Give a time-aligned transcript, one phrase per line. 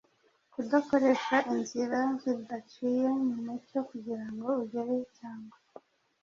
[0.53, 5.57] Kudakoresha inzira zidaciye mu mucyo kugira ngo ugere cyangwa